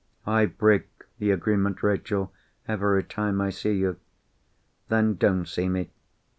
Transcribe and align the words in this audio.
"I 0.25 0.47
break 0.47 0.87
the 1.19 1.29
agreement, 1.29 1.83
Rachel, 1.83 2.33
every 2.67 3.03
time 3.03 3.39
I 3.39 3.51
see 3.51 3.75
you." 3.75 3.97
"Then 4.89 5.13
don't 5.13 5.47
see 5.47 5.69
me." 5.69 5.91